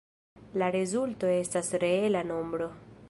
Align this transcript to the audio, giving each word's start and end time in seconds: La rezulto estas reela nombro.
La 0.61 0.69
rezulto 0.75 1.29
estas 1.41 1.71
reela 1.85 2.25
nombro. 2.31 2.73